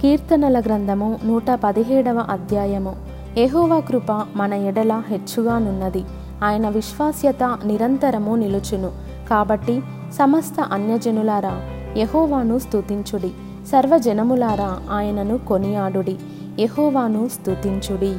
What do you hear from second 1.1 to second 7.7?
నూట పదిహేడవ అధ్యాయము. ఏహోవా కృప మన ఎడల హెచ్చుగానున్నది. ఆయన విశ్వాస్యత